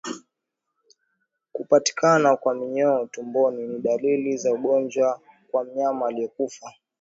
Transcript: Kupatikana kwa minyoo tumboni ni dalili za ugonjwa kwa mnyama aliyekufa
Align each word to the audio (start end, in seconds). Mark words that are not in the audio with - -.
Kupatikana 1.53 2.29
kwa 2.35 2.53
minyoo 2.55 3.05
tumboni 3.05 3.67
ni 3.67 3.79
dalili 3.79 4.37
za 4.37 4.53
ugonjwa 4.53 5.19
kwa 5.51 5.63
mnyama 5.63 6.07
aliyekufa 6.07 6.73